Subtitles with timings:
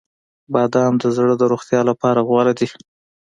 [0.53, 2.67] •بادام د زړه د روغتیا لپاره غوره دي.